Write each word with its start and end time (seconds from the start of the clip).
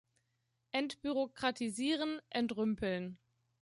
Entbürokratisieren, 0.71 2.21
entrümpeln. 2.31 3.19